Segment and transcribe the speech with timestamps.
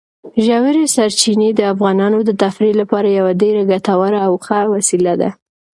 [0.45, 5.29] ژورې سرچینې د افغانانو د تفریح لپاره یوه ډېره ګټوره او ښه وسیله ده.